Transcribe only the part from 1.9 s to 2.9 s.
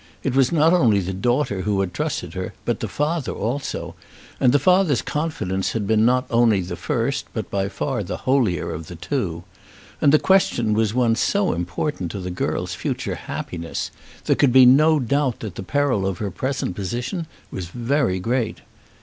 trusted her, but the